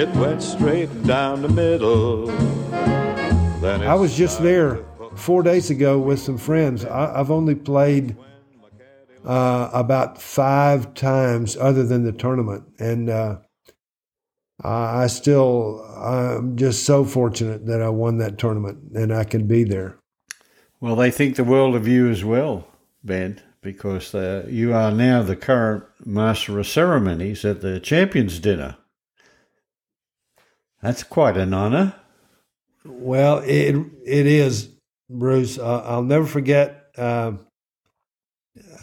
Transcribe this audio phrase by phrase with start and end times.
[0.00, 2.24] It went straight down the middle.
[3.60, 4.82] Then I was just there
[5.14, 6.86] four days ago with some friends.
[6.86, 8.16] I, I've only played
[9.26, 12.64] uh, about five times other than the tournament.
[12.78, 13.40] And uh,
[14.64, 19.46] I I still, I'm just so fortunate that I won that tournament and I can
[19.46, 19.98] be there.
[20.80, 22.66] Well, they think the world of you as well,
[23.04, 28.78] Ben, because uh, you are now the current master of ceremonies at the Champions Dinner.
[30.82, 31.94] That's quite an honour.
[32.84, 34.70] Well, it it is,
[35.10, 35.58] Bruce.
[35.58, 36.86] Uh, I'll never forget.
[36.96, 37.32] Uh,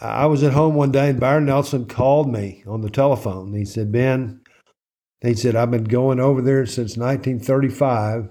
[0.02, 3.54] I was at home one day, and Byron Nelson called me on the telephone.
[3.54, 4.42] He said, "Ben,"
[5.22, 8.30] he said, "I've been going over there since 1935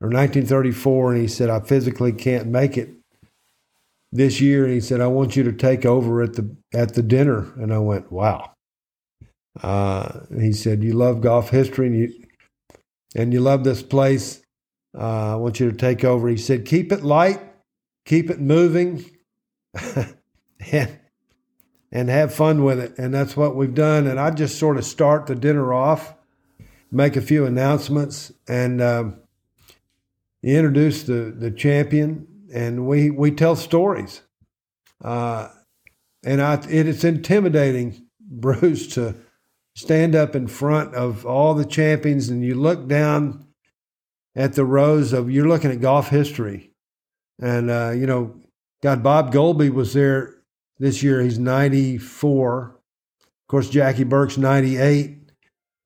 [0.00, 2.90] or 1934," and he said, "I physically can't make it
[4.12, 7.02] this year." And he said, "I want you to take over at the at the
[7.02, 8.52] dinner." And I went, "Wow."
[9.60, 12.25] Uh, he said, "You love golf history, and you
[13.16, 14.46] and you love this place."
[14.96, 16.28] Uh, I want you to take over.
[16.28, 17.40] He said, keep it light,
[18.04, 19.04] keep it moving,
[20.72, 20.98] and,
[21.92, 22.96] and have fun with it.
[22.96, 24.06] And that's what we've done.
[24.06, 26.14] And I just sort of start the dinner off,
[26.90, 29.16] make a few announcements, and um,
[30.40, 34.22] you introduce the, the champion, and we, we tell stories.
[35.04, 35.48] Uh,
[36.24, 39.14] and I, it, it's intimidating, Bruce, to
[39.76, 43.46] stand up in front of all the champions and you look down
[44.34, 46.72] at the rows of you're looking at golf history,
[47.40, 48.34] and uh, you know,
[48.82, 50.34] God, Bob Goalby was there
[50.78, 51.22] this year.
[51.22, 52.62] He's 94.
[52.64, 55.18] Of course, Jackie Burke's 98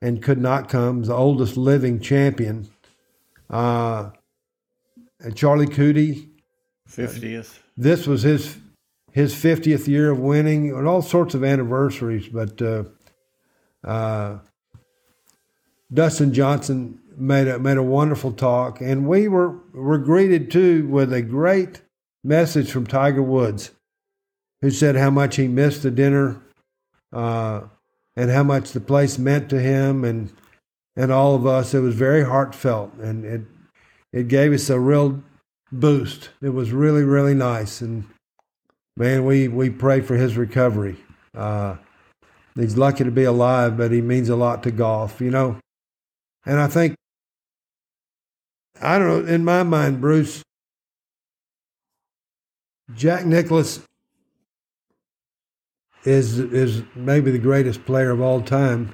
[0.01, 1.03] and could not come.
[1.03, 2.69] The oldest living champion.
[3.49, 4.11] Uh,
[5.21, 6.31] and Charlie Coody,
[6.87, 7.63] Fiftieth.
[7.77, 8.57] this was his
[9.13, 12.63] his 50th year of winning and all sorts of anniversaries but
[13.85, 14.39] uh,
[15.93, 21.13] dustin johnson made a made a wonderful talk and we were were greeted too with
[21.13, 21.83] a great
[22.23, 23.73] message from tiger woods
[24.61, 26.41] who said how much he missed the dinner
[27.13, 27.63] uh,
[28.17, 30.33] and how much the place meant to him and
[30.97, 33.43] and all of us it was very heartfelt and it
[34.13, 35.23] it gave us a real
[35.73, 38.05] boost it was really really nice and
[39.01, 40.97] man, we we pray for his recovery.
[41.35, 41.77] Uh,
[42.55, 45.59] he's lucky to be alive, but he means a lot to golf, you know.
[46.45, 46.95] And I think,
[48.81, 50.43] I don't know, in my mind, Bruce,
[52.95, 53.81] Jack Nicklaus
[56.05, 58.91] is is maybe the greatest player of all time,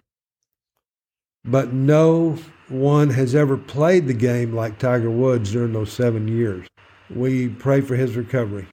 [1.44, 2.36] but no
[2.68, 6.66] one has ever played the game like Tiger Woods during those seven years.
[7.08, 8.66] We pray for his recovery.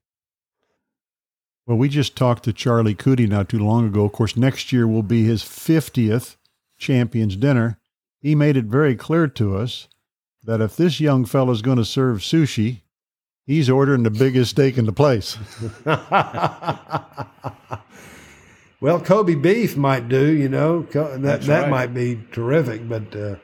[1.65, 4.05] Well, we just talked to Charlie Coody not too long ago.
[4.05, 6.35] Of course, next year will be his 50th
[6.77, 7.79] Champions Dinner.
[8.19, 9.87] He made it very clear to us
[10.43, 12.81] that if this young fellow's going to serve sushi,
[13.45, 15.37] he's ordering the biggest steak in the place.
[18.81, 20.81] well, Kobe beef might do, you know.
[20.81, 23.35] That That's that might be terrific, but uh,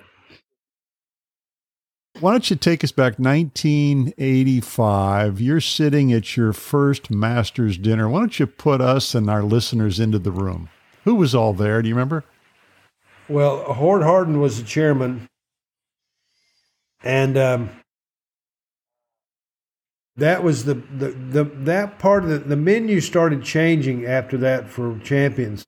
[2.20, 5.40] Why don't you take us back 1985?
[5.40, 8.10] You're sitting at your first Masters dinner.
[8.10, 10.68] Why don't you put us and our listeners into the room?
[11.06, 11.82] Who was all there?
[11.82, 12.26] Do you remember?
[13.30, 15.30] well, Hord Hardin was the chairman,
[17.04, 17.70] and um,
[20.18, 24.70] that was the, the the that part of the the menu started changing after that
[24.70, 25.64] for champions.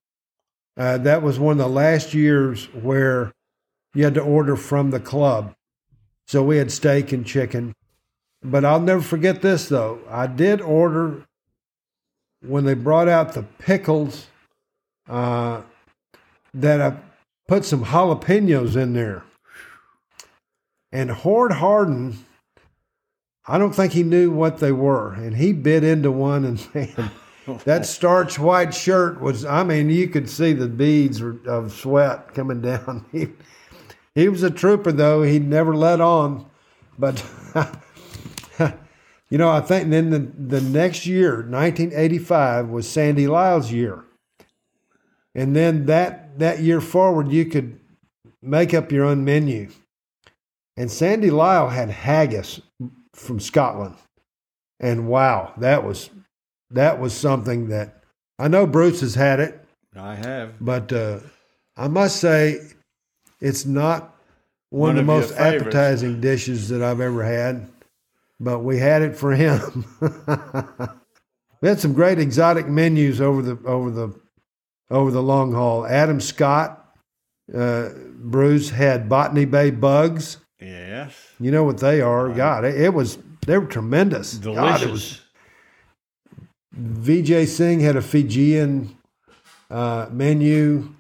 [0.75, 3.31] Uh, that was one of the last years where
[3.93, 5.53] you had to order from the club.
[6.27, 7.73] So we had steak and chicken.
[8.43, 9.99] But I'll never forget this though.
[10.09, 11.25] I did order
[12.45, 14.27] when they brought out the pickles
[15.07, 15.61] uh,
[16.53, 16.97] that I
[17.47, 19.23] put some jalapenos in there.
[20.91, 22.17] And Hord Hardin,
[23.47, 25.13] I don't think he knew what they were.
[25.13, 27.11] And he bit into one and man,
[27.65, 32.61] that starch white shirt was, I mean, you could see the beads of sweat coming
[32.61, 33.05] down.
[34.15, 35.23] He, he was a trooper, though.
[35.23, 36.49] He'd never let on.
[36.97, 37.23] But,
[39.29, 44.03] you know, I think then the, the next year, 1985, was Sandy Lyle's year.
[45.33, 47.79] And then that, that year forward, you could
[48.41, 49.69] make up your own menu.
[50.77, 52.61] And Sandy Lyle had haggis
[53.13, 53.95] from Scotland.
[54.79, 56.09] And wow, that was
[56.71, 58.03] that was something that
[58.39, 59.63] I know Bruce has had it,
[59.95, 60.53] I have.
[60.59, 61.19] but uh,
[61.77, 62.61] I must say
[63.41, 64.15] it's not
[64.69, 67.67] one, One of the most appetizing dishes that I've ever had.
[68.39, 69.85] But we had it for him.
[71.61, 74.19] we had some great exotic menus over the over the
[74.89, 75.85] over the long haul.
[75.85, 76.81] Adam Scott
[77.53, 80.37] uh, Bruce, had Botany Bay bugs.
[80.59, 81.13] Yes.
[81.39, 82.29] You know what they are?
[82.29, 84.33] God, it, it was they were tremendous.
[84.33, 84.81] Delicious.
[84.81, 85.21] God, was.
[86.79, 88.95] Vijay Singh had a Fijian
[89.69, 90.93] uh, menu.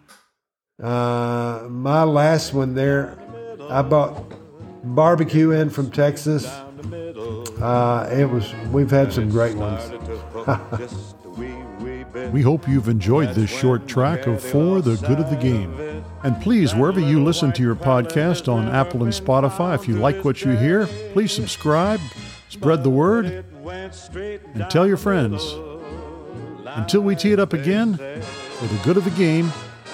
[0.81, 3.17] Uh, my last one there,
[3.69, 4.23] I bought
[4.83, 6.45] barbecue in from Texas.
[6.45, 8.53] Uh, it was.
[8.71, 9.91] We've had some great ones.
[12.31, 16.03] We hope you've enjoyed this short track of For the Good of the Game.
[16.23, 20.23] And please, wherever you listen to your podcast on Apple and Spotify, if you like
[20.23, 21.99] what you hear, please subscribe,
[22.49, 25.55] spread the word, and tell your friends.
[26.65, 29.51] Until we tee it up again, for the good of the game,